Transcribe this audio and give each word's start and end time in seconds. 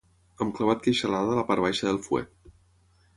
Hem 0.43 0.53
clavat 0.59 0.79
queixalada 0.87 1.35
a 1.35 1.37
la 1.39 1.43
part 1.51 1.65
baixa 1.67 1.87
del 1.89 1.99
fuet. 2.07 2.33